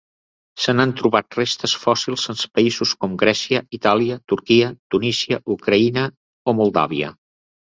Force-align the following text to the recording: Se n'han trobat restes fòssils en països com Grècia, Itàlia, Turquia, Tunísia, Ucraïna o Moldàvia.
Se 0.63 0.73
n'han 0.75 0.93
trobat 1.01 1.37
restes 1.39 1.75
fòssils 1.83 2.23
en 2.33 2.39
països 2.59 2.95
com 3.05 3.13
Grècia, 3.25 3.61
Itàlia, 3.81 4.19
Turquia, 4.33 4.73
Tunísia, 4.97 5.41
Ucraïna 5.57 6.09
o 6.53 6.57
Moldàvia. 6.63 7.15